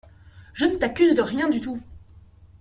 Je 0.53 0.65
ne 0.65 0.77
t’accuse 0.77 1.13
de 1.13 1.21
rien 1.21 1.47
du 1.47 1.61
tout! 1.61 1.79